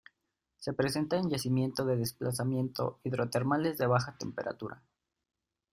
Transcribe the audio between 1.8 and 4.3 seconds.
de desplazamiento hidrotermales de baja